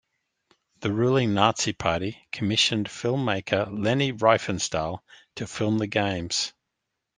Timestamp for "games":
5.85-6.53